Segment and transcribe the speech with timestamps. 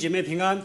[0.00, 0.64] 姐妹平安。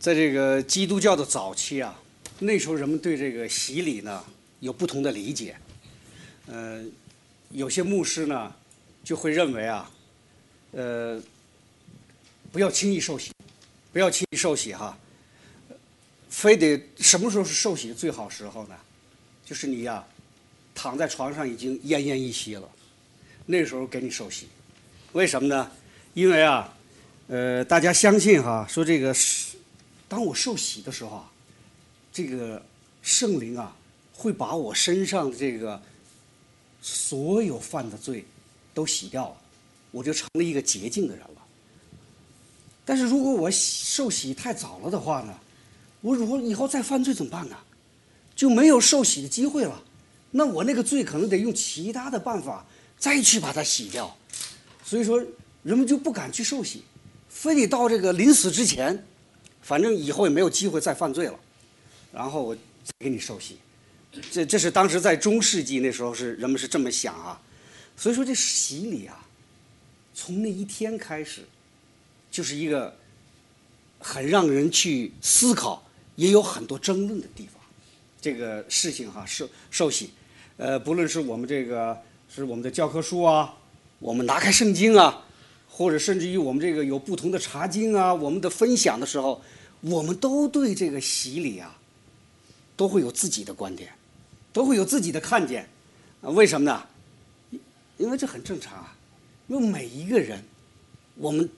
[0.00, 1.96] 在这个基督教的早期啊，
[2.40, 4.24] 那时候人们对这个洗礼呢
[4.58, 5.56] 有不同的理解。
[6.46, 6.84] 呃，
[7.50, 8.52] 有些牧师呢
[9.04, 9.90] 就会认为啊，
[10.72, 11.22] 呃，
[12.50, 13.32] 不要轻易受洗，
[13.92, 14.98] 不要轻易受洗哈，
[16.28, 18.74] 非得什么时候是受洗最好时候呢？
[19.44, 20.04] 就是你呀、
[20.74, 22.68] 躺在床上已经奄奄一息了，
[23.46, 24.48] 那时候给你受洗。
[25.12, 25.70] 为什么呢？
[26.14, 26.72] 因为啊，
[27.28, 29.54] 呃，大家相信哈，说这个是，
[30.08, 31.30] 当我受洗的时候啊，
[32.10, 32.62] 这个
[33.02, 33.76] 圣灵啊，
[34.14, 35.78] 会把我身上的这个
[36.80, 38.24] 所有犯的罪
[38.72, 39.36] 都洗掉了，
[39.90, 41.42] 我就成了一个洁净的人了。
[42.86, 45.38] 但是如果我洗受洗太早了的话呢，
[46.00, 47.56] 我如果以后再犯罪怎么办呢？
[48.34, 49.82] 就没有受洗的机会了。
[50.30, 52.64] 那我那个罪可能得用其他的办法
[52.98, 54.16] 再去把它洗掉。
[54.82, 55.22] 所以说，
[55.62, 56.84] 人们就不敢去受洗，
[57.38, 59.06] 非得到这个临死之前，
[59.62, 61.38] 反正以后也没有机会再犯罪了，
[62.12, 63.58] 然后我再给你受洗。
[64.32, 67.40] 这这是当时在中世纪那时候是人们是这么想啊。
[67.96, 69.24] 所以说这洗礼啊，
[70.12, 71.42] 从那一天开始，
[72.28, 72.96] 就是一个
[74.00, 77.62] 很让人去思考，也有很多争论的地方。
[78.20, 80.10] 这个事情哈，受受洗，
[80.56, 81.96] 呃，不论是我们这个
[82.34, 83.54] 是我们的教科书啊。
[84.00, 85.24] 我们拿开圣经啊，
[85.78, 89.40] 或者甚至于我们这个有不同的查经啊，我们的分享的时候，
[89.80, 91.78] 我们都对这个洗礼啊，
[92.76, 93.88] 都会有自己的观点，
[94.52, 95.68] 都会有自己的看见。
[96.20, 96.82] 啊，为什么呢？
[97.96, 98.96] 因为这很正常啊，
[99.46, 100.42] 因为每一个人，
[101.14, 101.48] 我们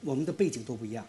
[0.00, 1.06] 我们的背景都不一样，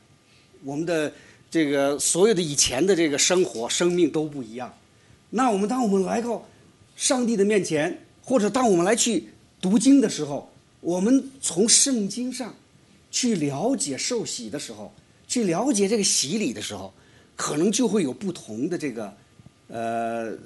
[0.63, 1.11] 我们的
[1.49, 4.71] 这个所有的以前的这个生活、生命都不一样。
[5.31, 6.47] 那我们当我们来到
[6.95, 9.29] 上帝的面前，或者当我们来去。
[9.59, 10.52] 读经的时候，
[10.83, 12.53] 我们从圣经上
[13.09, 14.93] 去了解受洗的时候，
[15.27, 16.93] 去了解这个洗礼的时候，
[17.37, 19.15] 可能就会有不同的这个
[19.69, 20.37] 呃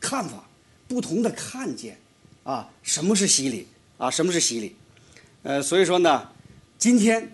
[0.00, 0.44] 看法，
[0.88, 1.96] 不同的看见
[2.42, 3.66] 啊，什么是洗礼
[3.96, 4.10] 啊？
[4.10, 4.74] 什么是洗礼？
[5.44, 6.28] 呃，所以说呢，
[6.76, 7.30] 今天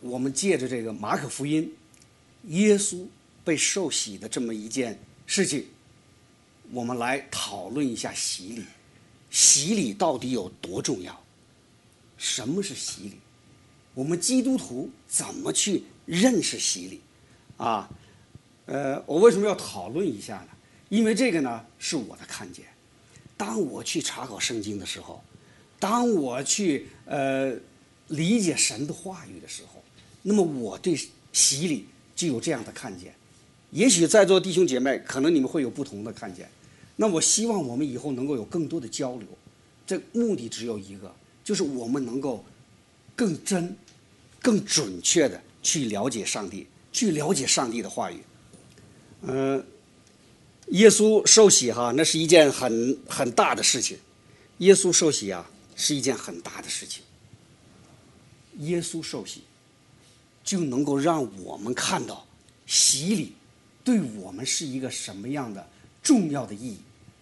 [0.00, 1.70] 我们借着这个马可福音，
[2.48, 3.04] 耶稣
[3.44, 5.66] 被受洗的这么一件事情，
[6.72, 8.64] 我们来讨论一下洗礼。
[9.30, 11.23] 洗礼到底有多重要？
[12.24, 13.18] 什么是洗礼？
[13.92, 17.02] 我们基督徒怎么去认识洗礼？
[17.58, 17.86] 啊，
[18.64, 20.48] 呃，我为什么要讨论一下呢？
[20.88, 22.64] 因为这个呢是我的看见。
[23.36, 25.22] 当我去查考圣经的时候，
[25.78, 27.54] 当我去呃
[28.08, 29.84] 理解神的话语的时候，
[30.22, 30.98] 那么我对
[31.30, 31.86] 洗礼
[32.16, 33.14] 就有这样的看见。
[33.70, 36.48] 也许在座弟兄姐妹，可能你们会有不同的看见。
[36.96, 39.28] 那我希望我们以后能够有更多的交流，
[39.86, 42.44] 这目的只有一个，就是我们能够
[43.14, 43.76] 更真、
[44.40, 48.20] 更准确的去了解上帝，去了解上帝的话语。
[49.22, 49.64] 嗯，
[50.68, 53.98] 耶稣受洗哈，那是一件很很大的事情。
[54.58, 57.04] 耶稣受洗啊，是一件很大的事情。
[58.58, 59.42] 耶稣受洗，
[60.42, 62.26] 就能够让我们看到
[62.66, 63.32] 洗礼
[63.84, 65.68] 对我们是一个什么样的。
[66.02, 66.76] 重要的意义，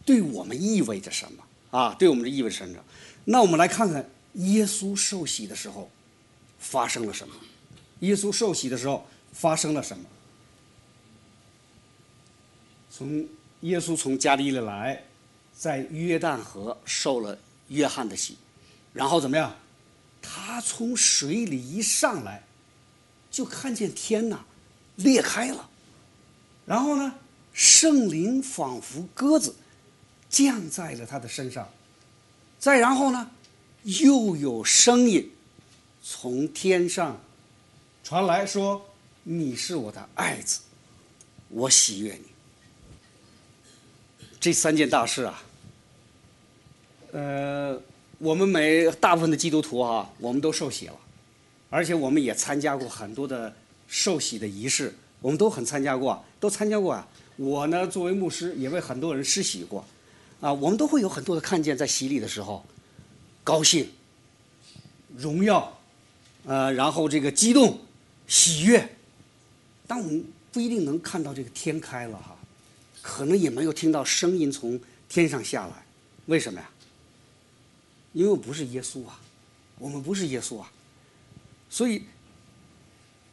[0.05, 1.95] 对我们意味着什么啊？
[2.01, 2.85] 对我们的意味着什么？
[3.25, 5.91] 那我们来看看耶稣受洗的时候
[6.59, 7.35] 发生了什么？
[8.01, 10.05] 耶稣受洗的时候发生了什么？
[12.91, 13.27] 从
[13.61, 15.05] 耶稣从加利利来，
[15.57, 17.39] 在约旦河受了
[17.69, 18.37] 约翰的洗，
[18.93, 19.55] 然后怎么样？
[20.21, 22.45] 他从水里一上来，
[23.31, 24.45] 就看见天呐
[24.97, 25.71] 裂开了，
[26.67, 27.15] 然后呢？
[27.55, 29.55] 圣灵仿佛鸽子
[30.31, 31.69] 降在了他的身上，
[32.63, 33.29] 再然后呢，
[33.83, 35.29] 又有声音
[36.01, 37.21] 从天上
[38.05, 38.87] 传来说
[39.25, 40.61] ：“你是我的爱子，
[41.49, 42.23] 我喜悦你。”
[44.39, 45.43] 这三件大事啊，
[47.11, 47.83] 呃，
[48.19, 50.97] 我们每大部分的基督徒啊，我们都受洗了，
[51.69, 53.53] 而且我们也参加过很多的
[53.89, 57.09] 受洗的仪式，我们都很参加过，都参加过啊。
[57.35, 59.85] 我呢，作为牧师，也为很多人施洗过，
[60.43, 62.67] 啊，我们都会有很多的看见，在洗礼的时候，
[63.45, 63.89] 高兴、
[65.17, 65.79] 荣耀，
[66.45, 67.79] 呃，然后这个激动、
[68.27, 68.97] 喜悦，
[69.87, 72.37] 但我们不一定能看到这个天开了哈，
[73.01, 75.87] 可能也没有听到声音从天上下来，
[76.27, 76.69] 为什么呀？
[78.13, 79.21] 因为我不是耶稣啊，
[79.79, 80.73] 我们不是耶稣啊，
[81.71, 82.03] 所以，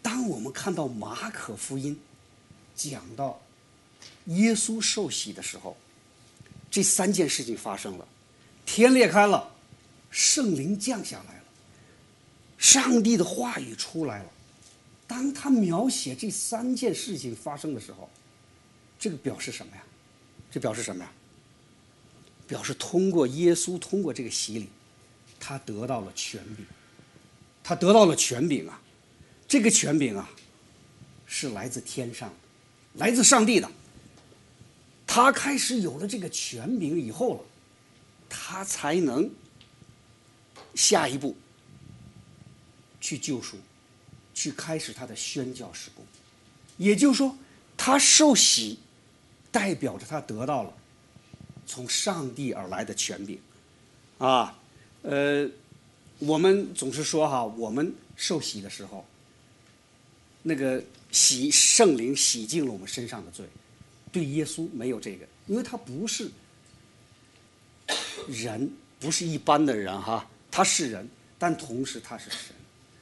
[0.03, 1.99] 当我们看到马可福音
[2.75, 3.41] 讲到。
[4.25, 5.75] 耶稣受洗的时候，
[6.69, 8.07] 这三件事情发生了：
[8.65, 9.51] 天裂开了，
[10.09, 11.43] 圣灵降下来了，
[12.57, 14.29] 上帝的话语出来了。
[15.07, 18.09] 当他描写这三件事情发生的时候，
[18.99, 19.83] 这个表示什么呀？
[20.51, 21.11] 这表示什么呀？
[22.47, 24.69] 表示通过耶稣，通过这个洗礼，
[25.39, 26.65] 他得到了权柄。
[27.61, 28.81] 他得到了权柄啊！
[29.47, 30.27] 这个权柄啊，
[31.27, 32.35] 是来自天上的，
[32.95, 33.69] 来自上帝的。
[35.21, 37.41] 他开始有了这个权柄以后了，
[38.29, 39.29] 他才能
[40.75, 41.35] 下一步
[43.01, 43.57] 去救赎，
[44.33, 46.05] 去开始他的宣教施工。
[46.77, 47.37] 也就是说，
[47.75, 48.79] 他受洗，
[49.51, 50.73] 代表着他得到了
[51.67, 53.37] 从上帝而来的权柄，
[54.19, 54.57] 啊，
[55.01, 55.45] 呃，
[56.19, 59.05] 我们总是说哈，我们受洗的时候，
[60.43, 60.81] 那个
[61.11, 63.45] 洗圣灵洗净了我们身上的罪。
[64.11, 66.29] 对耶稣没有这个，因为他不是
[68.27, 71.07] 人，不是一般的人哈，他是人，
[71.37, 72.55] 但同时他是神，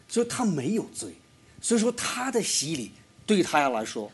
[0.08, 1.14] 所以他没有罪，
[1.62, 2.92] 所以说他的洗礼
[3.26, 4.12] 对他来说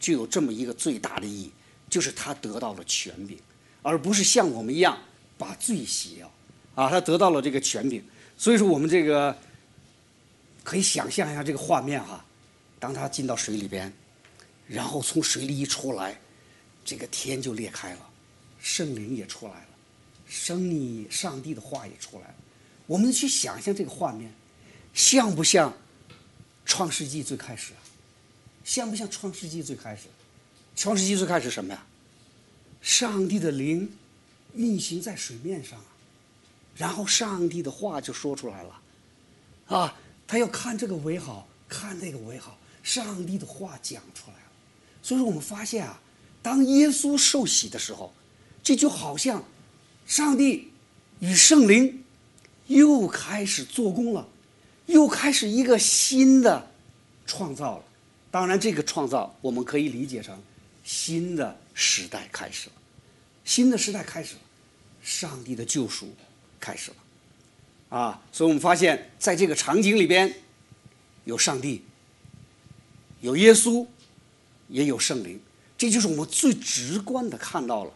[0.00, 1.52] 就有这么一个最大的意义，
[1.88, 3.38] 就是他得到了权柄，
[3.82, 4.98] 而不是像我们一样
[5.36, 6.32] 把罪洗掉
[6.74, 8.02] 啊，他得到了这个权柄，
[8.36, 9.36] 所以说我们这个
[10.64, 12.24] 可以想象一下这个画面哈，
[12.80, 13.92] 当他进到水里边。
[14.68, 16.20] 然后从水里一出来，
[16.84, 18.10] 这个天就裂开了，
[18.60, 19.68] 圣灵也出来了，
[20.28, 22.34] 生你上帝的话也出来了。
[22.86, 24.32] 我们去想象这个画面，
[24.92, 25.72] 像不像
[26.66, 27.80] 创世纪最开始啊？
[28.62, 30.02] 像不像创世纪最开始？
[30.76, 31.86] 创世纪最开始什么呀？
[32.82, 33.90] 上帝的灵
[34.54, 35.86] 运行在水面上啊，
[36.76, 38.80] 然后上帝的话就说出来了，
[39.66, 44.47] 啊，他要看这个为好，看那个为好，上帝的话讲出来了。
[45.02, 46.00] 所以说，我们发现啊，
[46.42, 48.12] 当耶稣受洗的时候，
[48.62, 49.42] 这就好像
[50.06, 50.70] 上帝
[51.20, 52.04] 与圣灵
[52.66, 54.28] 又开始做工了，
[54.86, 56.70] 又开始一个新的
[57.26, 57.84] 创造了。
[58.30, 60.38] 当然，这个创造我们可以理解成
[60.84, 62.74] 新的时代开始了，
[63.44, 64.40] 新的时代开始了，
[65.02, 66.12] 上帝的救赎
[66.60, 66.96] 开始了。
[67.98, 70.34] 啊，所以我们发现在这个场景里边，
[71.24, 71.82] 有上帝，
[73.22, 73.86] 有耶稣。
[74.68, 75.40] 也有圣灵，
[75.76, 77.92] 这就是我们最直观的看到了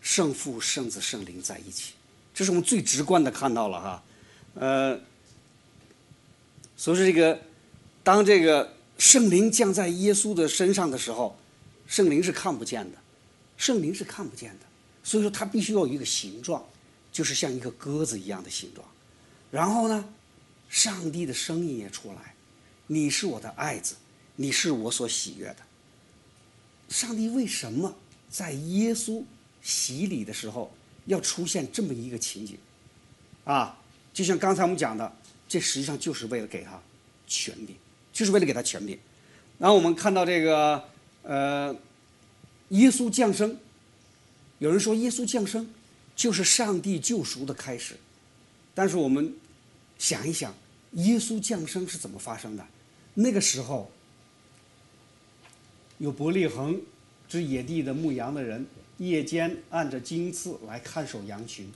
[0.00, 1.92] 圣父、圣子、圣灵在一起，
[2.32, 4.02] 这是我们最直观的看到了哈，
[4.54, 5.00] 呃，
[6.76, 7.40] 所以说这个
[8.02, 11.36] 当这个圣灵降在耶稣的身上的时候，
[11.86, 12.98] 圣灵是看不见的，
[13.56, 14.66] 圣灵是看不见的，
[15.02, 16.64] 所以说它必须要有一个形状，
[17.10, 18.86] 就是像一个鸽子一样的形状，
[19.50, 20.04] 然后呢，
[20.68, 22.34] 上帝的声音也出来，
[22.86, 23.96] 你是我的爱子，
[24.36, 25.56] 你是我所喜悦的。
[26.90, 27.96] 上帝为什么
[28.28, 29.22] 在耶稣
[29.62, 30.70] 洗礼的时候
[31.06, 32.58] 要出现这么一个情景？
[33.44, 33.78] 啊，
[34.12, 35.10] 就像刚才我们讲的，
[35.48, 36.80] 这实际上就是为了给他
[37.26, 37.76] 权柄，
[38.12, 38.98] 就是为了给他权柄。
[39.56, 40.84] 然后我们看到这个，
[41.22, 41.74] 呃，
[42.70, 43.56] 耶稣降生，
[44.58, 45.72] 有人说耶稣降生
[46.16, 47.94] 就是上帝救赎的开始，
[48.74, 49.32] 但是我们
[49.96, 50.52] 想一想，
[50.92, 52.66] 耶稣降生是怎么发生的？
[53.14, 53.88] 那个时候。
[56.00, 56.80] 有伯利恒
[57.28, 58.66] 之野地的牧羊的人，
[58.96, 61.70] 夜间按着金刺来看守羊群，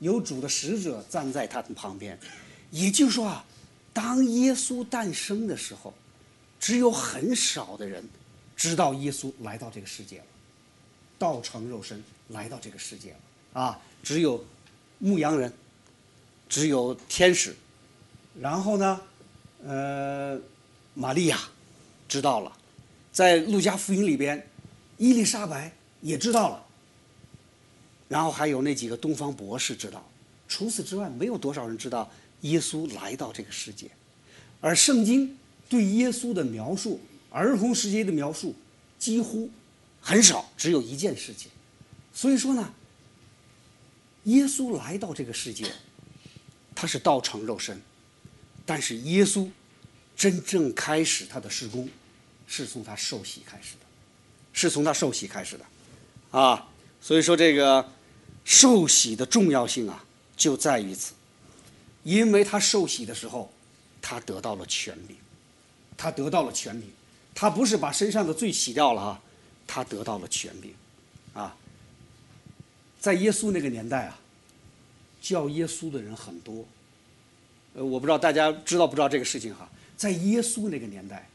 [0.00, 2.18] 有主的使者站在他的旁边。
[2.70, 3.42] 也就是说啊，
[3.94, 5.94] 当耶稣诞生的时候，
[6.58, 8.04] 只有很少的人
[8.54, 10.26] 知道耶稣来到这个世界了，
[11.18, 14.44] 道成肉身来到这个世界了啊，只有
[14.98, 15.50] 牧羊人，
[16.50, 17.56] 只有天使，
[18.38, 19.00] 然后呢，
[19.64, 20.38] 呃，
[20.92, 21.38] 玛利亚
[22.06, 22.58] 知道了。
[23.12, 24.46] 在路加福音里边，
[24.98, 26.66] 伊丽莎白也知道了，
[28.08, 30.08] 然后还有那几个东方博士知道，
[30.48, 32.10] 除此之外，没有多少人知道
[32.42, 33.90] 耶稣来到这个世界，
[34.60, 35.36] 而圣经
[35.68, 37.00] 对耶稣的描述，
[37.30, 38.54] 儿童时期的描述
[38.98, 39.50] 几乎
[40.00, 41.50] 很少，只有一件事情。
[42.12, 42.72] 所以说呢，
[44.24, 45.70] 耶稣来到这个世界，
[46.74, 47.80] 他是道成肉身，
[48.64, 49.48] 但是耶稣
[50.16, 51.88] 真正开始他的施工。
[52.52, 53.86] 是从他受洗开始的，
[54.52, 55.64] 是从他受洗开始的，
[56.36, 56.68] 啊，
[57.00, 57.88] 所以说这个
[58.44, 60.04] 受洗的重要性啊，
[60.36, 61.12] 就在于此，
[62.02, 63.52] 因为他受洗的时候，
[64.02, 65.16] 他得到了权柄，
[65.96, 66.90] 他得到了权柄，
[67.36, 69.22] 他不是把身上的罪洗掉了哈，
[69.64, 70.74] 他得到了权柄，
[71.32, 71.56] 啊，
[72.98, 74.18] 在耶稣那个年代啊，
[75.22, 76.66] 叫耶稣的人很多，
[77.74, 81.29] 呃，我不知道大家知道不知道这个事情哈，在耶稣那个年代。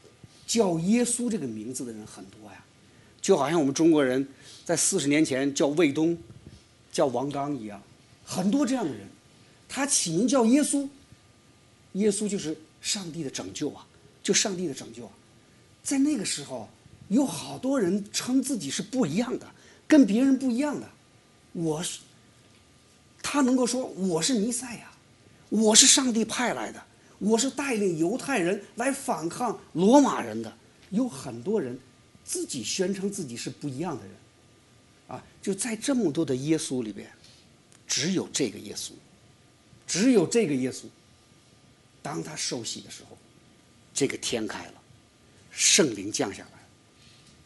[0.46, 2.64] 叫耶稣这个名字的人很多呀，
[3.20, 4.26] 就好像我们中国人
[4.64, 6.16] 在四十年前叫卫东、
[6.92, 7.82] 叫王刚一样，
[8.24, 9.06] 很多这样的人。
[9.68, 10.88] 他起名叫耶稣，
[11.94, 13.84] 耶稣就是上帝的拯救啊，
[14.22, 15.12] 就上帝的拯救啊。
[15.82, 16.68] 在那个时候，
[17.08, 19.46] 有好多人称自己是不一样的，
[19.88, 20.88] 跟别人不一样的。
[21.52, 21.98] 我是，
[23.22, 24.92] 他能够说我是弥赛亚，
[25.48, 26.80] 我是上帝派来的，
[27.18, 30.56] 我是带领犹太人来反抗罗马人的。
[30.90, 31.78] 有很多人
[32.24, 34.14] 自己宣称自己是不一样的人，
[35.08, 37.10] 啊，就在这么多的耶稣里边，
[37.88, 38.92] 只有这个耶稣，
[39.86, 40.84] 只有这个耶稣。
[42.02, 43.18] 当他受洗的时候，
[43.92, 44.74] 这个天开了，
[45.50, 46.68] 圣灵降下来了，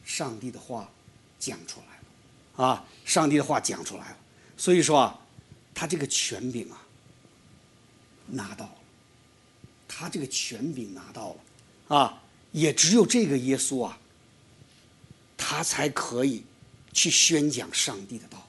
[0.04, 0.90] 上帝的话
[1.38, 4.16] 讲出来了，啊，上帝的话讲出来了。
[4.58, 5.18] 所以说啊，
[5.74, 6.86] 他这个权柄啊，
[8.26, 8.76] 拿到了，
[10.00, 13.98] 他这个权柄拿到了，啊，也只有这个耶稣啊，
[15.36, 16.42] 他才可以
[16.90, 18.48] 去宣讲上帝的道，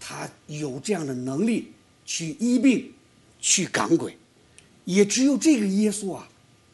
[0.00, 1.70] 他有这样的能力
[2.04, 2.92] 去医病，
[3.40, 4.18] 去赶鬼。
[4.84, 6.28] 也只有这个耶稣啊，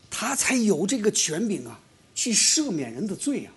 [0.09, 1.79] 他才有这个权柄啊，
[2.15, 3.53] 去赦免人的罪啊。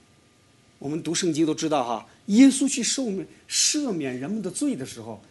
[0.77, 5.23] 我们读圣经都知道哈，耶稣去赦免赦免人们的罪的时候，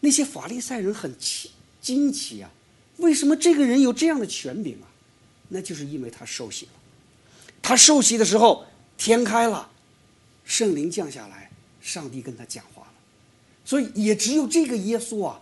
[0.00, 1.50] 那些法利赛人很奇
[1.80, 2.50] 惊奇啊，
[3.00, 4.88] 为什么这个人有这样的权柄啊？
[5.48, 6.72] 那就是因为他受洗了。
[7.60, 8.64] 他受洗的时候，
[8.96, 9.70] 天开了，
[10.44, 11.50] 圣灵降下来，
[11.82, 12.92] 上帝跟他讲话了。
[13.64, 15.40] 所以也只有这个耶稣啊，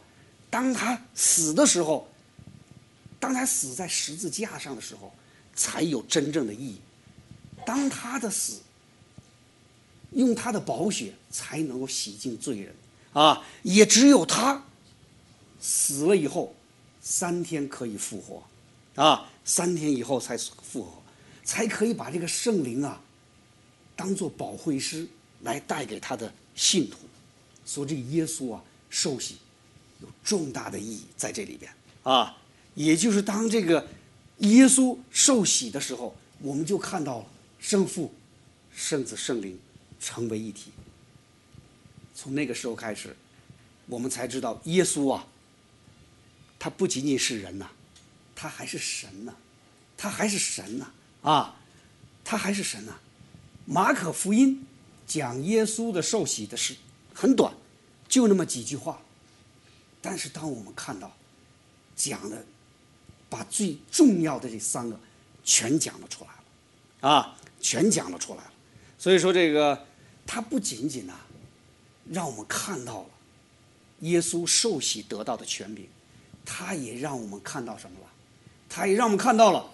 [0.50, 2.08] 当他死的时候。
[3.20, 5.12] 当他死在十字架上的时候，
[5.52, 6.78] 才有真正的意义。
[7.66, 8.60] 当他的死，
[10.12, 12.72] 用他的宝血才能够洗净罪人
[13.12, 13.44] 啊！
[13.64, 14.62] 也只有他
[15.60, 16.54] 死了以后，
[17.10, 18.42] 三天可以复活
[19.02, 19.30] 啊！
[19.42, 21.02] 三天以后才复活，
[21.42, 23.00] 才可以把这个圣灵啊，
[23.96, 25.08] 当做保惠师
[25.40, 26.98] 来带给他的信徒。
[27.64, 29.38] 所以，这个耶稣啊，受洗
[30.02, 31.72] 有重大的意义在这里边
[32.02, 32.36] 啊。
[32.74, 33.88] 也就是当这个
[34.40, 37.26] 耶稣受洗的时候，我们就看到了
[37.58, 38.12] 圣父、
[38.70, 39.58] 圣子、圣灵
[39.98, 40.72] 成为一体。
[42.14, 43.16] 从那个时候开始，
[43.86, 45.26] 我们才知道耶稣啊，
[46.58, 47.68] 他不仅仅是人呐，
[48.34, 49.32] 他还是神呐，
[49.96, 50.90] 他还是神呐
[51.22, 51.56] 啊，
[52.24, 52.98] 他还是神呐。
[53.64, 54.66] 马可福音
[55.06, 56.76] 讲耶稣的受洗的事
[57.14, 57.54] 很短，
[58.08, 59.00] 就那么几句话，
[60.00, 61.16] 但是当我们看到
[61.96, 62.44] 讲的。
[63.30, 64.98] 把最重要的这三个
[65.44, 66.30] 全讲了出来
[67.02, 68.52] 了，啊，全讲了出来了。
[68.98, 69.86] 所以说，这个
[70.26, 71.14] 他不仅仅呢，
[72.10, 73.10] 让我们看到了
[74.00, 75.86] 耶稣受洗得到的权柄，
[76.50, 78.06] 他也让我们看到什么了？
[78.70, 79.70] 他也让我们看到了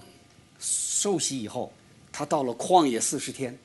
[0.59, 1.73] 受洗以后，
[2.11, 3.57] 他到了旷野四十天，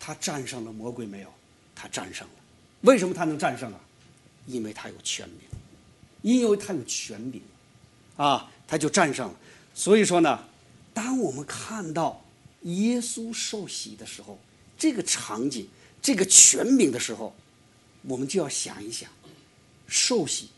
[0.00, 1.28] 他战胜了魔鬼没有？
[1.74, 2.34] 他战胜了。
[2.80, 3.80] 为什么他能战胜啊？
[4.46, 5.48] 因为他有权柄，
[6.22, 7.42] 因为他有权柄，
[8.16, 8.50] 啊。
[8.66, 9.34] 他就战胜了，
[9.74, 10.42] 所以说呢，
[10.94, 12.24] 当我们看到
[12.62, 14.38] 耶稣受洗的时候，
[14.78, 15.68] 这个场景、
[16.00, 17.36] 这个权柄的时候，
[18.02, 19.10] 我们就要想一想，
[19.86, 20.48] 受洗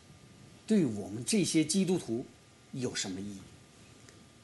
[0.66, 2.24] 对我们这些基督徒
[2.72, 3.38] 有什么意义？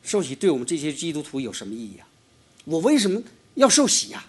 [0.02, 2.08] 受洗对我们这些基督徒有什么意义啊？
[2.64, 3.22] 我为什么
[3.54, 4.24] 要受洗呀？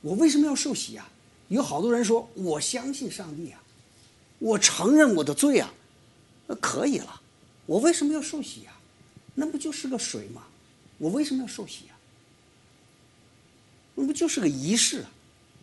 [0.00, 1.08] 我为什么要受洗呀？
[1.48, 3.62] 有好多人说我相信上帝啊，
[4.38, 5.72] 我承认我的罪啊，
[6.46, 7.20] 那可以了。
[7.66, 8.72] 我为什么要受洗呀？
[9.34, 10.44] 那不就是个水吗？
[10.98, 11.94] 我为什么要受洗呀？
[13.94, 15.10] 那不就是个仪式啊？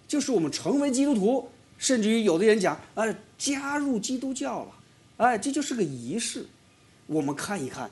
[0.08, 4.76] 就是我们成为基督徒，甚至于有的人讲，哎，加入基督教了，
[5.22, 6.48] 哎，这就是个仪式。
[7.06, 7.92] 我们看一看，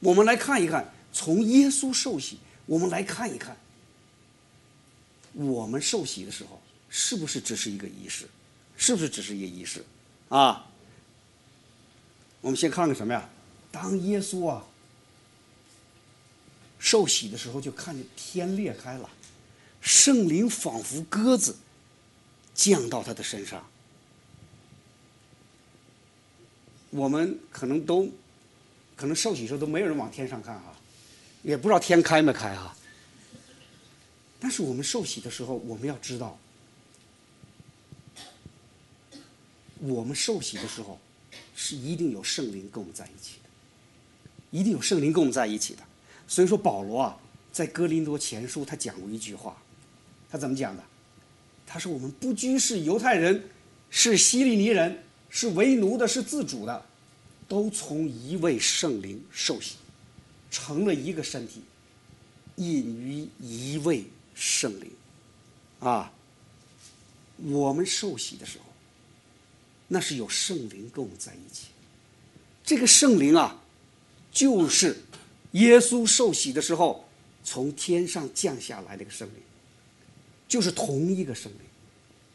[0.00, 3.54] 我们来看一看，从耶稣受洗，我们来看一看，
[5.34, 8.26] 我们受洗的时候是不是只是一个仪式？
[8.74, 9.84] 是不是只是一个仪式？
[10.30, 10.66] 啊？
[12.40, 13.28] 我们先看看什么呀？
[13.70, 14.64] 当耶稣啊
[16.78, 19.10] 受洗的时候，就看见天裂开了，
[19.82, 21.54] 圣灵仿佛鸽子
[22.54, 23.62] 降到他的身上。
[26.92, 28.08] 我们可能都
[28.94, 30.76] 可能受洗时候都没有人往天上看哈，
[31.42, 32.76] 也不知道天开没开哈。
[34.38, 36.38] 但是我们受洗的时候，我们要知道，
[39.80, 41.00] 我们受洗的时候
[41.56, 43.48] 是一定有圣灵跟我们在一起的。
[44.50, 45.82] 一定有圣灵跟我们在一起的，
[46.28, 47.18] 所以说保罗啊，
[47.50, 49.56] 在哥林多前书他讲过一句话，
[50.30, 50.84] 他怎么讲的？
[51.66, 53.48] 他说：“我们不拘是犹太人，
[53.88, 56.86] 是希利尼人，是为奴的，是自主的，
[57.48, 59.76] 都从一位圣灵受洗，
[60.50, 61.62] 成了一个身体，
[62.56, 64.88] 隐于一位圣灵。”
[65.80, 66.12] 啊，
[67.38, 68.66] 我们受洗的时候，
[69.88, 71.68] 那是有圣灵跟我们在一起，
[72.62, 73.58] 这个圣灵啊。
[74.30, 74.96] 就是
[75.50, 77.06] 耶稣受洗的时候
[77.44, 79.36] 从天上降下来的一个圣灵，
[80.48, 81.60] 就是同一个圣灵，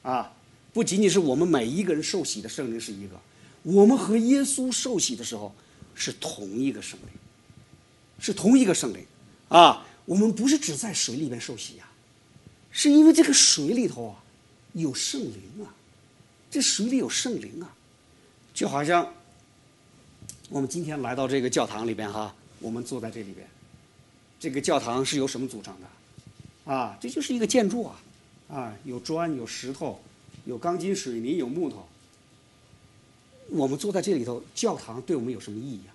[0.04, 0.32] 啊，
[0.78, 3.20] 不仅仅是我们每一个人受洗的圣灵是一个，
[3.64, 5.52] 我们和耶稣受洗的时候
[5.96, 7.10] 是同一个圣灵，
[8.20, 9.04] 是同一个圣灵，
[9.50, 11.90] 啊，我们不是只在水里边受洗呀，
[12.70, 14.24] 是因为这个水里头啊
[14.74, 15.74] 有圣灵啊，
[16.52, 17.74] 这水里有圣灵啊，
[18.54, 19.12] 就好像。
[20.50, 23.48] 我们今天来到这个教堂里边哈，我们坐在这里边，
[24.40, 26.72] 这个教堂是由什么组成的？
[26.72, 28.00] 啊，这就是一个建筑啊，
[28.48, 30.00] 啊，有砖有石头，
[30.48, 31.86] 有钢筋水泥有木头。
[33.50, 35.92] 我们坐在这里头，教堂对我们有什么意义啊？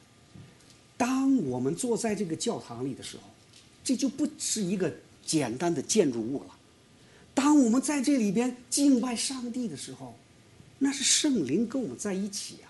[0.96, 3.22] 当我们坐在这个教堂里的时候，
[3.82, 4.92] 这就不是一个
[5.24, 6.50] 简单的建筑物了。
[7.34, 10.14] 当我们在这里边敬拜上帝的时候，
[10.78, 12.68] 那是圣灵跟我们在一起啊。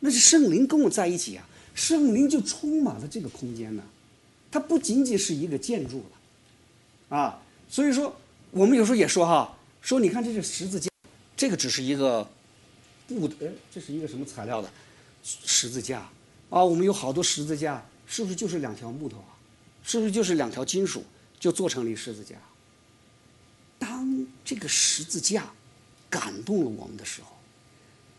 [0.00, 3.82] 那是圣灵跟我在一起啊，圣灵就充满了这个空间呢，
[4.48, 5.98] 它不仅仅是一个建筑
[7.10, 8.14] 了，啊，所以说
[8.52, 9.57] 我们有时候也说哈，
[9.88, 10.90] 说你看这是十字架，
[11.34, 12.28] 这个只是一个
[13.06, 14.70] 布的，哎，这是一个什么材料的
[15.24, 16.00] 十字架
[16.50, 16.62] 啊？
[16.62, 19.32] 我们有好多十字架，是不是就是两条木头啊？
[19.82, 21.02] 是不是就是两条金属
[21.40, 22.36] 就做成了一十字架？
[23.78, 25.50] 当这个十字架
[26.10, 27.28] 感动了我们的时候，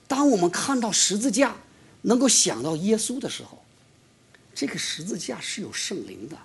[0.08, 1.56] 当我们看到十字架。
[2.02, 3.62] 能够想到耶稣的时候，
[4.56, 6.38] 这个十字架是有圣灵的，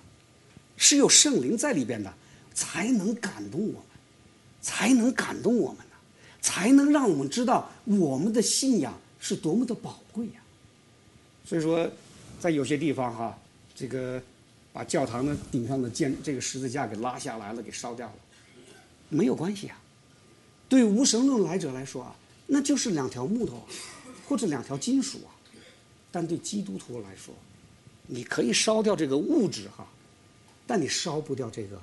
[0.75, 2.13] 是有圣灵在里边的，
[2.53, 3.81] 才能感动我们，
[4.65, 5.95] 才能感动我们呢，
[6.41, 10.41] 才能让我们知道我们的信仰是多么的宝贵呀。
[11.45, 11.87] 所以说，
[12.39, 13.37] 在有些地方哈，
[13.75, 14.19] 这个
[14.73, 18.15] 把教堂的顶上的建这个十字架给拉下来了，给烧掉了，
[19.09, 19.79] 没有关系啊。
[20.67, 22.15] 对无神论来者来说啊，
[22.47, 23.63] 那就是两条木头，
[24.27, 25.29] 或者两条金属啊。
[26.11, 27.35] 但对基督徒来说，
[28.07, 29.87] 你可以烧掉这个物质哈，
[30.65, 31.79] 但你烧不掉这个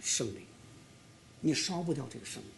[0.00, 0.42] 圣灵，
[1.44, 2.50] 你烧不掉这个圣灵。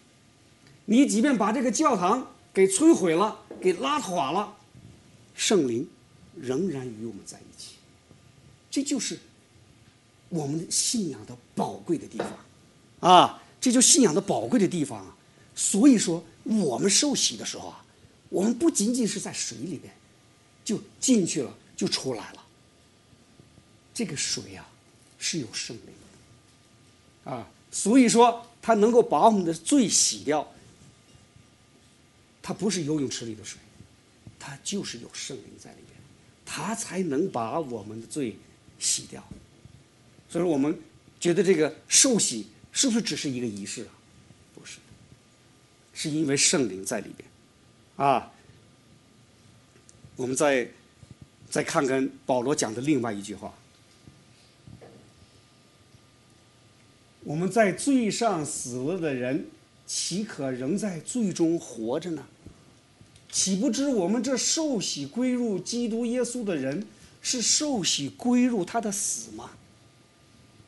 [0.85, 4.57] 你即便把这个教堂给摧毁了，给拉垮了，
[5.35, 5.88] 圣灵
[6.37, 7.75] 仍然与我们在一起。
[8.70, 9.18] 这就是
[10.29, 13.42] 我们信仰的宝贵的地方啊！
[13.61, 15.16] 这就信仰的宝贵的地方啊！
[15.55, 17.85] 所以说，我们受洗的时候啊，
[18.29, 19.92] 我们不仅仅是在水里边。
[20.64, 22.44] 就进去了，就出来了。
[23.94, 24.68] 这个水啊，
[25.16, 25.94] 是有圣灵
[27.25, 30.44] 的，啊，所以说它能够把我们的罪洗掉。
[32.42, 33.61] 它不是游泳池里的水，
[34.40, 35.96] 它就是有圣灵在里边，
[36.44, 38.37] 它才能把我们的罪
[38.81, 39.24] 洗掉。
[40.29, 40.76] 所以说，我们
[41.20, 43.94] 觉得这个受洗是不是只是一个仪式啊？
[44.52, 44.79] 不是，
[45.94, 47.29] 是因为圣灵在里边，
[47.96, 48.33] 啊。
[50.16, 50.68] 我们再
[51.48, 53.55] 再看看保罗讲的另外一句话：
[57.27, 59.47] 我们在罪上死了的人，
[59.85, 62.25] 岂可仍在罪中活着呢？
[63.33, 66.87] 岂不知我们这受洗归入基督耶稣的人，
[67.21, 69.51] 是受洗归入他的死吗？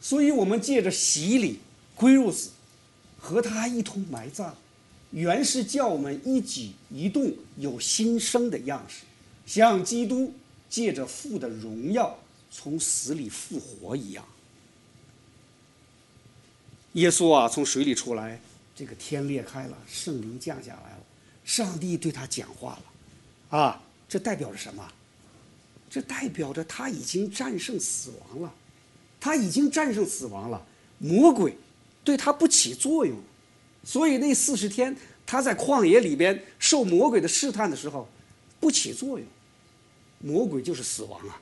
[0.01, 1.61] 所以，我们借着洗礼
[1.95, 2.51] 归入死，
[3.17, 4.51] 和他一同埋葬，
[5.13, 9.05] 原是叫我们一举一动有新生的样式。
[9.47, 10.35] 像基督
[10.69, 12.19] 借着父的荣耀
[12.51, 14.25] 从死里复活一样，
[16.95, 18.41] 耶稣啊从水里出来，
[18.75, 21.03] 这个天裂开了，圣灵降下来了，
[21.45, 22.79] 上帝对他讲话
[23.51, 24.87] 了，啊，这代表着什么？
[25.91, 28.55] 这代表着他已经战胜死亡了，
[29.21, 30.63] 他已经战胜死亡了，
[30.99, 31.57] 魔鬼
[32.05, 33.17] 对他不起作用，
[33.85, 34.97] 所以那四十天
[35.27, 38.09] 他在旷野里边受魔鬼的试探的时候，
[38.61, 39.27] 不起作用。
[40.21, 41.41] 魔鬼就是死亡啊，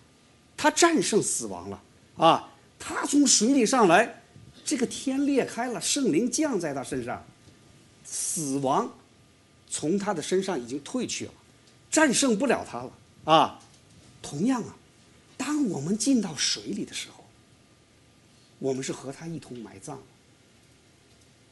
[0.57, 1.83] 他战胜死亡了
[2.17, 2.53] 啊！
[2.79, 4.23] 他从水里上来，
[4.67, 7.25] 这个天裂开了，圣灵降在他身上，
[8.05, 8.93] 死亡
[9.71, 11.33] 从他的身上已经退去了，
[11.91, 12.93] 战胜不了他了
[13.25, 13.61] 啊！
[14.21, 14.77] 同样啊，
[15.37, 17.25] 当我们进到水里的时候，
[18.59, 20.03] 我们是和他一同埋葬。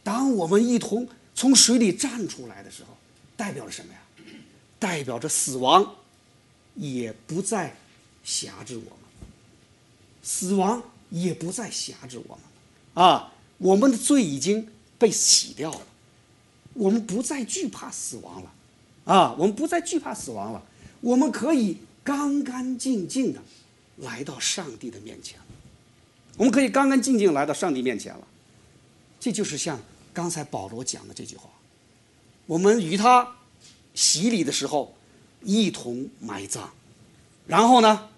[0.02, 2.96] 当我们一同从水里站出来的时候，
[3.36, 4.00] 代表着什么呀？
[4.78, 5.94] 代表着死亡。
[6.76, 7.72] 也不再
[8.24, 8.98] 辖制我们，
[10.24, 12.44] 死亡也不再辖制我们，
[12.94, 14.66] 啊，我们的罪已经
[14.98, 15.80] 被洗掉了，
[16.72, 18.52] 我们不再惧怕死亡了，
[19.04, 20.62] 啊，我们不再惧怕死亡了，
[21.00, 23.42] 我们可以干干净净的
[23.98, 25.38] 来到上帝的面前，
[26.36, 28.26] 我们可以干干净净来到上帝面前了，
[29.20, 29.78] 这就是像
[30.12, 31.50] 刚才保罗讲的这句话，
[32.46, 33.36] 我们与他
[33.94, 34.94] 洗礼的时候。
[35.46, 36.70] 一同埋葬，
[37.46, 38.08] 然后呢，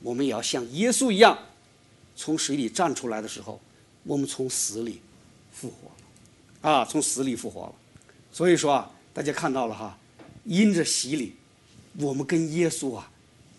[0.00, 1.36] 我们也要像耶稣一样，
[2.16, 3.60] 从水里站出来的时候，
[4.04, 5.00] 我们从死里
[5.52, 7.74] 复活了，啊，从死里复活了。
[8.32, 9.98] 所以说啊，大家看到了哈，
[10.44, 11.34] 因着洗礼，
[11.98, 13.10] 我们跟耶稣啊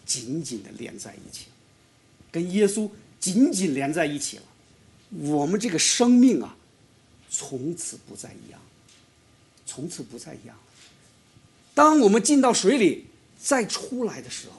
[0.06, 1.46] 紧紧的连在一起，
[2.32, 4.44] 跟耶稣紧紧连在一起了。
[5.10, 6.56] 我们这个生命啊，
[7.30, 8.62] 从此不再一样，
[9.66, 10.56] 从此不再一样。
[11.74, 13.08] 当我们进到水里
[13.42, 14.56] 再出来的时候，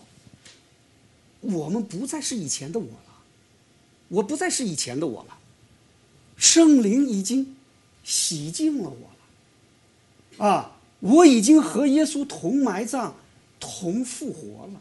[1.40, 3.22] 我们不再是以前的我了，
[4.08, 5.38] 我不再是以前的我了，
[6.40, 7.54] 圣灵已经
[8.02, 9.10] 洗净了我
[10.38, 13.14] 了，啊，我已经和耶稣同埋葬、
[13.60, 14.80] 同复活了。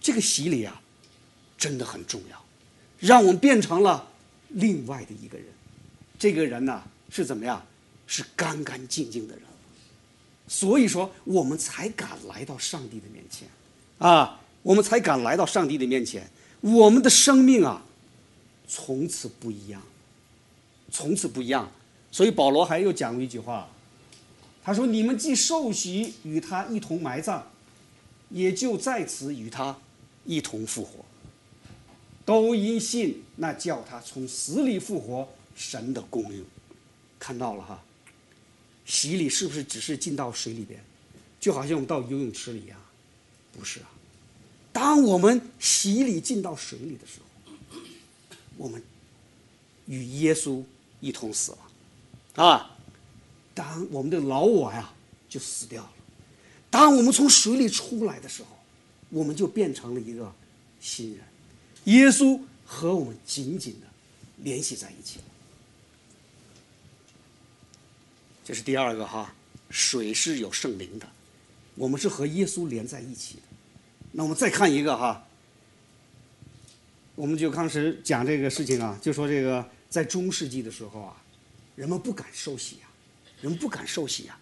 [0.00, 0.80] 这个洗礼啊，
[1.56, 2.44] 真的很重要，
[2.98, 4.08] 让我们变成了
[4.48, 5.46] 另外的一个人。
[6.18, 7.64] 这个人呢是怎么样？
[8.06, 9.44] 是干干净净的人，
[10.48, 13.46] 所以说我们才敢来到上帝的面前，
[13.98, 14.38] 啊。
[14.64, 16.30] 我们才敢来到上帝的面前，
[16.60, 17.84] 我们的生命啊，
[18.68, 19.82] 从此不一样，
[20.92, 21.68] 从此不一样。
[22.12, 23.68] 所以保罗还又讲过一句话，
[24.62, 27.42] 他说：“你们既受洗与他一同埋葬，
[28.30, 29.76] 也就在此与他
[30.24, 31.04] 一同复活，
[32.24, 36.44] 都因信那叫他从死里复活神的功用。”
[37.18, 37.82] 看到了哈，
[38.84, 40.78] 洗礼是不是只是进到水里边，
[41.40, 42.78] 就好像我们到游泳池里一样？
[43.52, 43.90] 不是啊。
[44.72, 47.78] 当我们洗礼进到水里的时候，
[48.56, 48.82] 我们
[49.86, 50.62] 与耶稣
[51.02, 52.70] 一同死了，啊！
[53.54, 54.90] 当我们的老我呀
[55.28, 55.92] 就死掉了。
[56.70, 58.48] 当我们从水里出来的时候，
[59.10, 60.32] 我们就变成了一个
[60.80, 61.20] 新人。
[61.84, 63.86] 耶稣和我们紧紧的
[64.38, 65.24] 联系在一起了。
[68.44, 69.34] 这是第二个哈，
[69.68, 71.06] 水是有圣灵的，
[71.74, 73.42] 我们是和耶稣连在一起的。
[74.12, 75.26] 那我们再看一个哈，
[77.14, 81.22] 我们就当时讲这个事情啊，就说这个在中世纪的时候啊，
[81.76, 82.88] 人们不敢受洗呀，
[83.42, 84.38] 人们不敢受洗呀，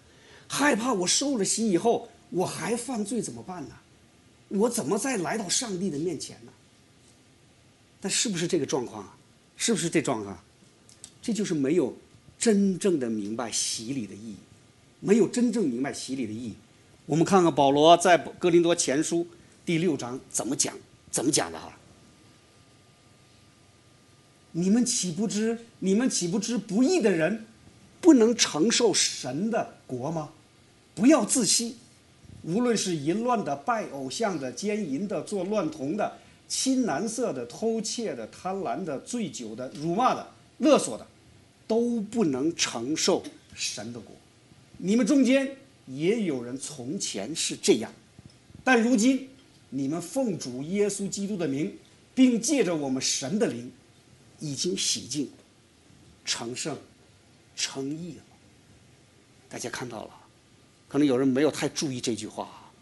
[0.47, 3.75] 害怕我受了洗以后我还犯罪怎么办呢？
[4.47, 6.53] 我怎么再来到上帝的面前呢？
[8.01, 9.17] 但是不是这个状况啊？
[9.57, 10.39] 是不是这状况？
[11.21, 11.97] 这就是没有
[12.39, 14.37] 真正的明白洗礼的意义，
[15.01, 16.55] 没有真正明白洗礼的意义。
[17.07, 19.27] 我们看看保罗在哥林多前书。
[19.67, 20.73] 第六章怎么讲？
[21.11, 21.77] 怎么讲的哈？
[24.53, 25.59] 你们岂不知？
[25.79, 27.47] 你们岂不知不义的人
[28.01, 30.31] 不能承受神的国吗？
[30.95, 31.77] 不要自欺。
[32.43, 40.27] 无论是淫乱的、拜偶像的、奸淫的、做乱童的、亲男色的、偷窃的、贪婪的、醉酒的、辱骂的、
[40.59, 41.07] 勒索的，
[41.67, 43.23] 都不能承受
[43.55, 44.15] 神的国。
[44.79, 47.93] 你们中间也有人从前是这样，
[48.65, 49.29] 但如今。
[49.73, 51.73] 你们奉主耶稣基督的名，
[52.13, 53.71] 并借着我们神的灵，
[54.41, 55.31] 已经洗净、
[56.25, 56.77] 成圣、
[57.55, 58.23] 成义了。
[59.49, 60.11] 大家看到了，
[60.89, 62.73] 可能有人没有太注意这句话，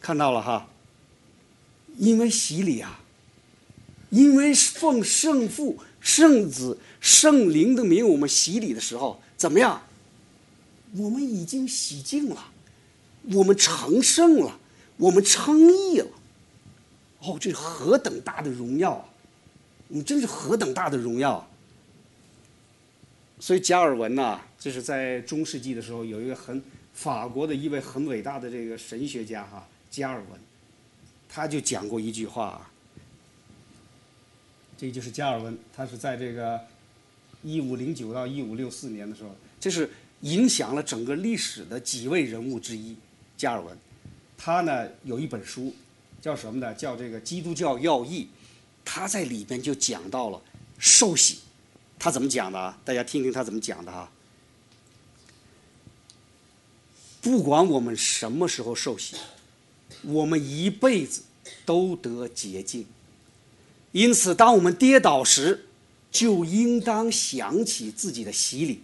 [0.00, 0.68] 看到了哈。
[1.96, 3.00] 因为洗礼啊，
[4.10, 9.82] 因为奉圣父、圣子、圣灵的名，我们洗礼的时候怎么样？
[10.96, 12.52] 我们已经洗净了，
[13.32, 14.58] 我们成圣了。
[15.00, 16.10] 我们称义了，
[17.20, 19.04] 哦，这是何等大的荣耀啊！
[19.88, 21.48] 你真是何等大的荣耀！
[23.40, 30.40] 所以加尔文呐，就是在中世纪的时候，有一个很法国的一位很伟大的这个神学家哈，加尔文，
[31.28, 32.68] 他就讲过一句话，
[34.76, 36.60] 这就是加尔文，他是在这个
[37.42, 39.88] 一五零九到一五六四年的时候，这是
[40.22, 42.96] 影响了整个历史的几位人物之一，
[43.36, 43.78] 加尔文。
[44.36, 45.74] 他呢有一本书，
[46.20, 46.74] 叫什么呢？
[46.74, 48.24] 叫这个《基督教要义》，
[48.84, 50.42] 他在里边就讲到了
[50.78, 51.38] 受洗，
[51.98, 52.74] 他怎么讲的？
[52.84, 54.10] 大家听听他怎么讲的哈。
[57.20, 59.16] 不管我们什么时候受洗，
[60.02, 61.22] 我们一辈子
[61.64, 62.86] 都得洁净。
[63.92, 65.66] 因此，当我们跌倒时，
[66.10, 68.82] 就应当想起自己的洗礼，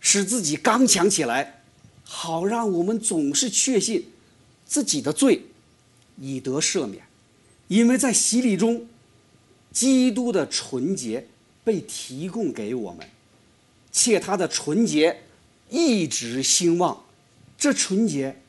[0.00, 1.62] 使自己刚强起来，
[2.04, 4.10] 好让我们总是确信。
[4.68, 5.46] 自己的罪
[6.20, 7.05] 已得赦免，
[7.68, 8.86] 因为在洗礼中，
[9.72, 11.26] 基督的纯洁
[11.64, 13.08] 被提供给我们，
[13.90, 15.22] 且他的纯洁
[15.70, 17.04] 一直兴旺。
[17.58, 18.40] 这纯洁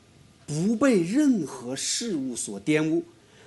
[0.45, 3.03] 不被任何事物所玷污，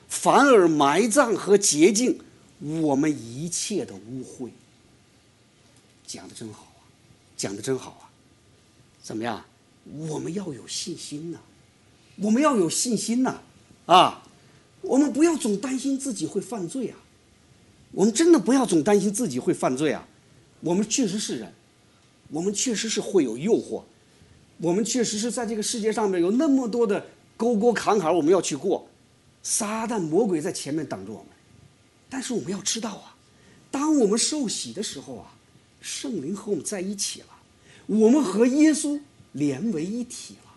[0.09, 2.19] 反而埋葬和洁净
[2.59, 4.51] 我们一切的污秽。
[6.07, 6.83] 讲的真好啊，
[7.37, 8.11] 讲的真好啊！
[9.03, 9.45] 怎么样？
[10.09, 11.39] 我们要有信心呐。
[12.17, 13.41] 我们要有信心呐，
[13.87, 14.23] 啊，
[14.83, 16.97] 我们不要总担心自己会犯罪啊！
[17.93, 20.07] 我们真的不要总担心自己会犯罪啊！
[20.61, 21.53] 我们确实是人，
[22.31, 23.83] 我们确实是会有诱惑，
[24.59, 27.05] 我们确实是在这个世界上面有那么多的
[27.37, 28.87] 沟沟坎坎我们要去过，
[29.43, 31.27] 撒旦魔鬼在前面等着我们。
[32.09, 33.17] 但是我们要知道啊，
[33.71, 35.33] 当我们受洗的时候啊，
[35.81, 37.27] 圣灵和我们在一起了，
[37.87, 39.01] 我们和耶稣
[39.33, 40.51] 连为一体了。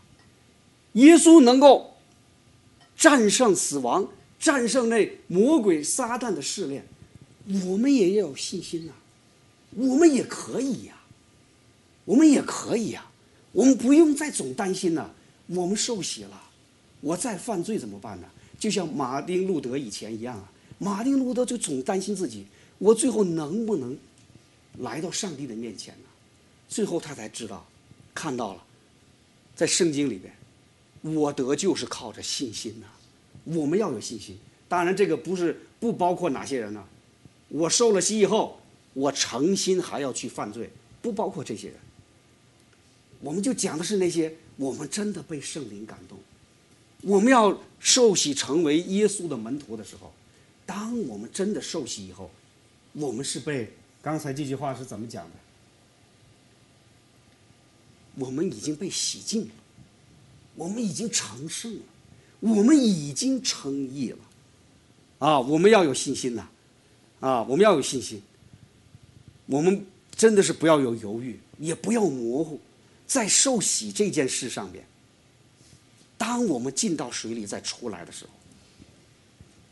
[0.94, 1.93] 耶稣能够
[2.98, 4.08] 战胜死亡，
[4.40, 6.86] 战胜那魔鬼撒旦的试炼，
[7.66, 8.94] 我们也要有信心呐。
[9.76, 10.96] 我们也可以呀，
[12.06, 13.10] 我们也可以呀，
[13.52, 15.14] 我们不用再总担心了。
[15.48, 16.42] 我们受洗了，
[17.02, 18.28] 我再犯罪怎么办呢？
[18.58, 20.52] 就像马丁路德以前一样啊。
[20.80, 22.46] 马丁路德就总担心自己，
[22.78, 23.98] 我最后能不能
[24.80, 26.10] 来到上帝的面前呢？
[26.70, 27.66] 最后他才知道，
[28.14, 28.64] 看到了，
[29.56, 30.34] 在圣经里边，
[31.04, 32.88] 我得救是靠着信心呐。
[33.44, 34.38] 我们要有信心。
[34.68, 36.84] 当然，这个不是不包括哪些人呢？
[37.50, 38.60] 我受了洗以后，
[38.94, 40.70] 我诚心还要去犯罪，
[41.02, 41.78] 不包括这些人。
[43.20, 46.18] 我们就讲的是那些我们真的被圣灵感动，
[47.02, 50.12] 我们要受洗成为耶稣的门徒的时候。
[50.66, 52.32] 当我们真的受洗以后，
[52.94, 55.32] 我们是被刚才这句话是怎么讲的？
[58.16, 59.52] 我们已经被洗净了，
[60.56, 61.82] 我们已经成圣了，
[62.40, 64.18] 我们已经称义了，
[65.20, 65.40] 啊！
[65.40, 66.48] 我们要有信心呐，
[67.20, 67.42] 啊！
[67.44, 68.22] 我们要有信心，
[69.46, 69.86] 我们
[70.16, 72.60] 真的是不要有犹豫，也不要模糊，
[73.08, 74.86] 在受洗这件事上面，
[76.18, 78.32] 当我们进到水里再出来的时候，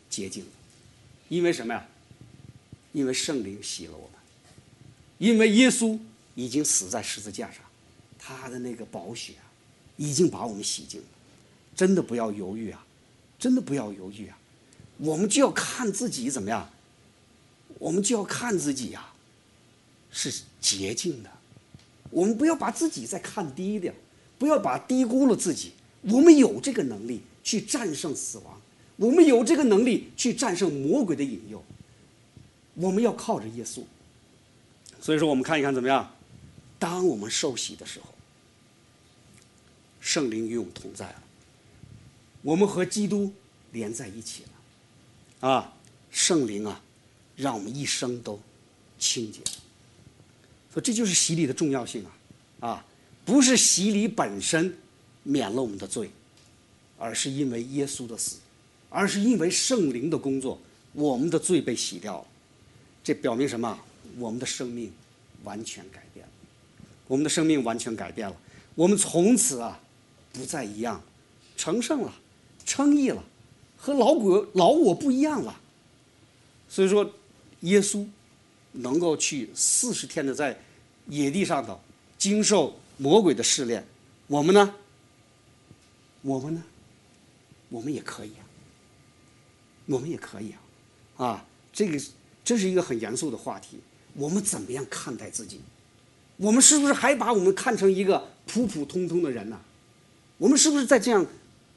[0.10, 0.46] 洁净。
[1.30, 1.88] 因为什么呀？
[2.94, 4.20] 因为圣灵洗了我们，
[5.18, 5.98] 因为耶稣
[6.36, 7.64] 已经死在十字架上，
[8.18, 9.51] 他的那个宝血啊，
[10.02, 11.08] 已经把我们洗净了。
[11.76, 12.84] 真的不要犹豫啊！
[13.38, 14.38] 真的不要犹豫啊！
[14.98, 16.68] 我们就要看自己怎么样，
[17.78, 19.14] 我们就要看自己呀，
[20.12, 21.30] 是洁净的。
[22.10, 23.94] 我们不要把自己再看低点，
[24.40, 25.74] 不要把低估了自己。
[26.02, 28.60] 我们有这个能力去战胜死亡。
[28.98, 31.64] 我们有这个能力去战胜魔鬼的引诱，
[32.74, 33.84] 我们要靠着耶稣。
[35.00, 36.12] 所以说，我们看一看怎么样？
[36.78, 38.08] 当我们受洗的时候，
[40.02, 41.24] 圣灵与我们同在了，
[42.42, 43.32] 我们和基督
[43.72, 44.44] 连在一起
[45.40, 45.74] 了，啊，
[46.12, 46.82] 圣灵啊，
[47.38, 48.38] 让我们一生都
[49.00, 49.40] 清洁。
[50.74, 52.04] 所以这就是洗礼的重要性
[52.60, 52.86] 啊，啊，
[53.24, 54.76] 不是洗礼本身
[55.24, 56.10] 免了我们的罪，
[56.98, 58.38] 而是因为耶稣的死。
[58.94, 60.60] 而是因为圣灵的工作，
[60.92, 62.28] 我们的罪被洗掉了。
[63.02, 63.80] 这表明什么？
[64.18, 64.92] 我们的生命
[65.46, 66.32] 完全改变了。
[67.08, 68.36] 我们的生命完全改变了。
[68.76, 69.80] 我们从此啊，
[70.32, 71.02] 不再一样，
[71.58, 72.14] 成圣了，
[72.66, 73.24] 称义了，
[73.78, 75.60] 和老鬼老我不一样了。
[76.70, 77.10] 所以说，
[77.62, 78.06] 耶稣
[78.72, 80.58] 能够去四十天的在
[81.08, 81.80] 野地上头
[82.18, 83.86] 经受魔鬼的试炼，
[84.28, 84.76] 我们呢？
[86.22, 86.64] 我们呢？
[87.70, 88.46] 我们也可以啊。
[89.88, 90.54] 我们也可以
[91.18, 92.00] 啊，啊，这个
[92.46, 93.80] 这是一个很严肃的话题。
[94.14, 95.60] 我们怎么样看待自己？
[96.38, 99.60] 我们是不是还把我们看成一个普普通通的人呢？
[100.42, 101.24] 我们是不是在这样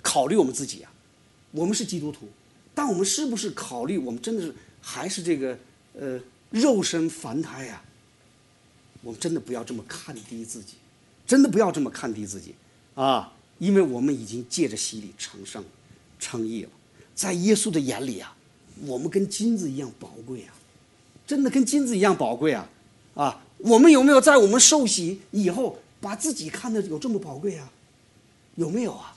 [0.00, 0.90] 考虑我们自己啊？
[1.50, 2.27] 我们是基督徒，
[2.74, 5.59] 但我们是不是考虑我们真的是还是这个
[5.92, 7.83] 呃肉身凡胎呀？
[9.03, 10.77] 我们真的不要这么看低自己，
[11.27, 12.55] 真的不要这么看低自己
[12.94, 13.35] 啊！
[13.59, 15.62] 因为我们已经借着洗礼成圣、
[16.18, 16.70] 称义了。
[17.14, 18.35] 在耶稣的眼里啊，
[18.87, 20.55] 我们跟金子一样宝贵啊，
[21.27, 22.66] 真的跟金子一样宝贵啊！
[23.14, 27.70] 啊，我们有没有在我们受洗以后，把自己看的有这么宝贵啊？
[28.57, 29.14] 有没有啊？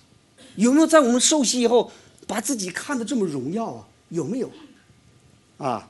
[0.56, 1.92] 有没有在我们受洗以后，
[2.26, 3.88] 把自己看得这么荣耀啊？
[4.10, 4.52] 有没有？
[5.58, 5.90] 啊，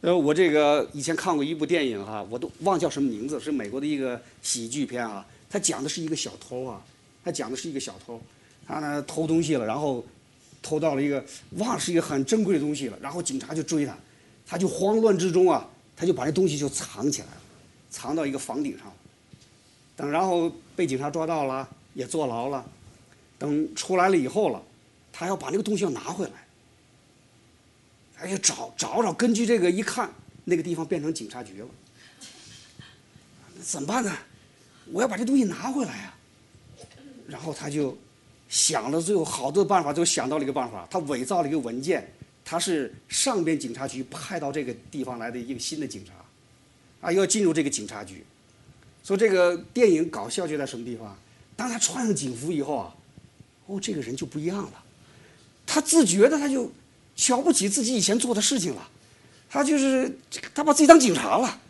[0.00, 5.26] 呃，我这个以前看过一部电影哈，我都忘叫什么名字，是美国的一个喜剧片啊。
[5.50, 6.82] 他讲的是一个小偷啊，
[7.24, 8.20] 他讲的是一个小偷，
[8.66, 10.04] 他呢偷东西了，然后。
[10.64, 11.24] 偷到了一个，
[11.56, 13.98] 忘是一个很珍贵的东西了，然后警察就追他，
[14.46, 17.40] 他就慌乱之中啊，他就把这东西就藏起来了，
[17.90, 18.86] 藏到一个房顶上。
[19.96, 22.64] 等然后被警察抓到了，也坐牢了。
[23.42, 24.62] 等出来了以后了，
[25.12, 26.32] 他要把那个东西要拿回来，
[28.20, 30.08] 哎呀找找找，根据这个一看，
[30.44, 31.66] 那个地方变成警察局了。
[33.60, 34.16] 怎么办呢？
[34.92, 36.14] 我要把这东西拿回来呀。
[37.26, 37.98] 然后他就。
[38.48, 40.86] 想了最后好多办法，最后想到了一个办法。
[40.90, 42.06] 他伪造了一个文件，
[42.44, 46.12] 他是上边警察局派到这个地方来的一个新的警察，
[47.00, 48.22] 啊，要进入这个警察局。
[49.02, 51.16] 说这个电影搞笑就在什么地方？
[51.56, 52.94] 当他穿上警服以后啊，
[53.72, 54.84] 哦，这个人就不一样了。
[55.66, 56.70] 他自觉的他就
[57.16, 58.88] 瞧不起自己以前做的事情了，
[59.48, 60.18] 他就是
[60.54, 61.60] 他把自己当警察了，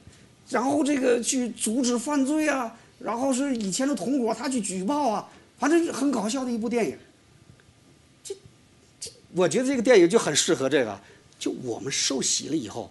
[0.48, 6.98] 然后这个去阻止犯罪啊，然后是以前的同伙他去举报啊，反正很搞笑的一部电影。
[8.24, 8.34] 这
[8.98, 11.00] 这，我觉得这个电影就很适合这个，
[11.38, 12.90] 就我们受洗了以后，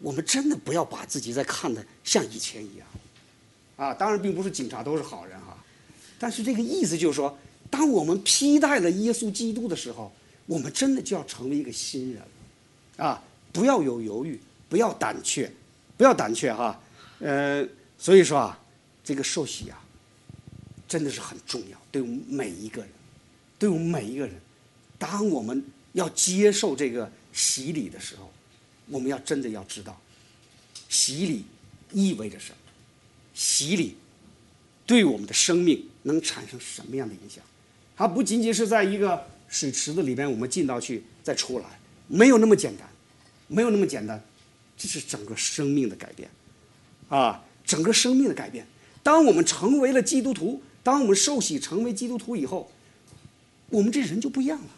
[0.00, 2.86] 我们真的不要把自己再看的像以前一样，
[3.76, 5.56] 啊，当然并不是警察都是好人哈，
[6.18, 7.38] 但是这个意思就是说，
[7.72, 10.12] 当我们披戴了耶稣基督的时候。
[10.44, 12.22] 我们真的就要成为一个新人，
[12.96, 15.50] 啊，不要有犹豫，不要胆怯，
[15.96, 16.78] 不要胆怯哈，
[17.20, 18.60] 呃，所以说啊，
[19.04, 19.80] 这个受洗啊，
[20.88, 22.90] 真的是很重要，对我们每一个人，
[23.56, 24.34] 对我们每一个人，
[24.98, 28.28] 当我们要接受这个洗礼的时候，
[28.88, 29.98] 我们要真的要知道，
[30.88, 31.44] 洗礼
[31.92, 32.56] 意味着什么，
[33.32, 33.96] 洗礼
[34.84, 37.42] 对我们的生命能产生什么样的影响，
[37.96, 39.24] 它不仅仅是在一个。
[39.52, 41.66] 水池子里边，我们进到去再出来，
[42.08, 42.88] 没有那么简单，
[43.48, 44.18] 没有那么简单，
[44.78, 46.30] 这是整个生命的改变，
[47.10, 48.66] 啊，整个生命的改变。
[49.02, 52.72] 当我们成为了基督徒，当我们受洗成为基督徒以后，
[53.68, 54.70] 我们这人就不一样了。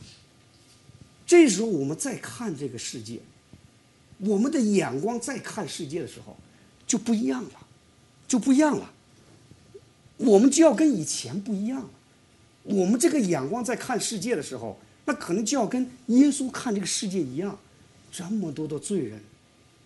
[1.24, 3.20] 这时候我们再看这个世界，
[4.18, 6.36] 我们的眼光再看世界的时候，
[6.84, 7.66] 就不一样了，
[8.26, 8.90] 就不一样了。
[10.16, 11.90] 我们就要跟以前不一样了。
[12.64, 17.58] 我们这个眼光在看世界的时候，那可能就要跟耶稣看这个世界一样，
[18.10, 19.20] 这么多的罪人，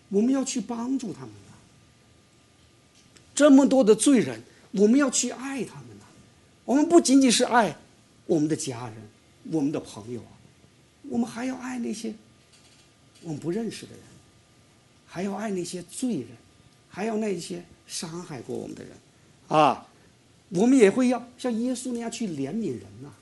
[0.07, 1.53] 我们要去帮助他们呐。
[3.35, 6.05] 这么多的罪人，我们要去爱他们呐。
[6.63, 7.75] 我们不仅仅是爱
[8.25, 8.95] 我们的家人、
[9.51, 10.31] 我们的朋友啊，
[11.09, 12.13] 我们还要爱那些
[13.21, 14.01] 我们不认识的人，
[15.05, 16.27] 还要爱那些罪人，
[16.87, 18.93] 还要那些伤害过我们的人，
[19.49, 19.85] 啊。
[20.49, 23.13] 我们也会要像耶稣那样去怜悯人呐。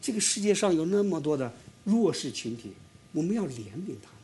[0.00, 1.52] 这个世界上有那么多的
[1.84, 2.72] 弱势群体，
[3.12, 4.20] 我们要怜悯他们。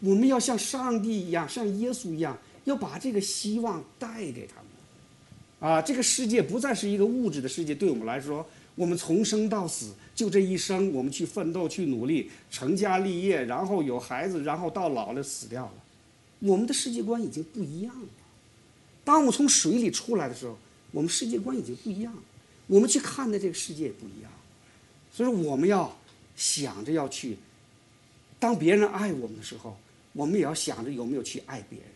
[0.00, 4.66] 我们要像上帝一样，像耶稣一样，要把这个希望带给他们。
[5.58, 15.72] 啊，这个世界不再是一个物质的世界，对我们来说，我们从生到死就这一生，我们去奋斗、去努力、成家立业，然后有孩子，然后到老了死掉了。
[16.40, 18.08] 我们的世界观已经不一样了。
[19.02, 20.58] 当我从水里出来的时候，
[20.92, 22.22] 我们世界观已经不一样了，
[22.66, 24.30] 我们去看的这个世界也不一样，
[25.12, 25.94] 所以说我们要
[26.36, 27.36] 想着要去，
[28.38, 29.76] 当别人爱我们的时候，
[30.12, 31.88] 我们也要想着有没有去爱别人；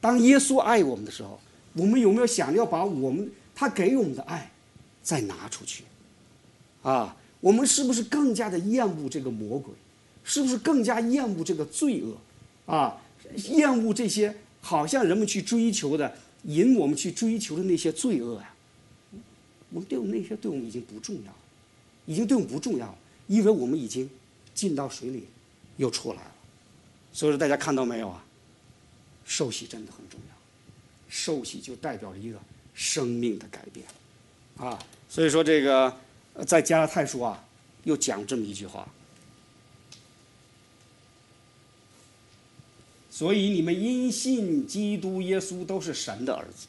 [0.00, 1.40] 当耶稣爱我们的时候，
[1.74, 4.50] 我们有没有想着要把我们他给我们的爱
[5.02, 5.84] 再拿出去？
[6.82, 9.72] 啊，我们是不是更加的厌恶这个魔鬼？
[10.24, 12.16] 是不是更加厌恶这个罪恶？
[12.72, 13.00] 啊，
[13.34, 16.16] 厌恶这些好像人们去追求的？
[16.44, 18.54] 引我们去追求的那些罪恶呀，
[19.70, 21.32] 我们对我们那些对我们已经不重要，
[22.06, 24.08] 已经对我们不重要，因为我们已经
[24.54, 25.24] 进到水里，
[25.76, 26.32] 又出来了。
[27.12, 28.24] 所以说，大家看到没有啊？
[29.24, 30.36] 受洗真的很重要，
[31.08, 32.38] 受洗就代表着一个
[32.74, 33.86] 生命的改变，
[34.56, 34.78] 啊，
[35.08, 35.96] 所以说这个
[36.46, 37.44] 在加拉太书啊，
[37.84, 38.88] 又讲这么一句话。
[43.22, 46.66] 所以你们因信基督耶稣都是神的儿子，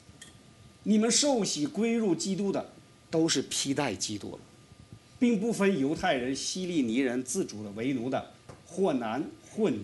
[0.84, 2.70] 你们受洗归入基督的，
[3.10, 4.40] 都是披戴基督了，
[5.18, 8.34] 并不分犹太人、希利尼人、自主的、为奴的，
[8.68, 9.80] 或男或女，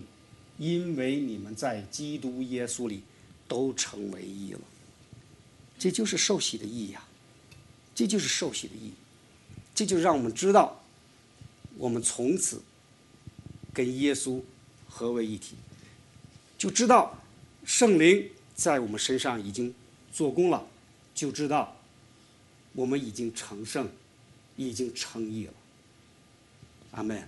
[0.58, 3.02] 因为你们在基督耶稣里
[3.48, 4.60] 都成为一了。
[5.76, 7.08] 这就是受洗的意义啊！
[7.96, 8.92] 这就是受洗的意义，
[9.74, 10.80] 这就让我们知道，
[11.78, 12.62] 我们从此
[13.74, 14.40] 跟耶稣
[14.88, 15.56] 合为一体。
[16.60, 17.18] 就知道
[17.64, 19.74] 圣灵在我们身上已经
[20.12, 20.62] 做工了，
[21.14, 21.74] 就知道
[22.74, 23.88] 我们已经成圣，
[24.56, 25.52] 已经成义了。
[26.90, 27.26] 阿门。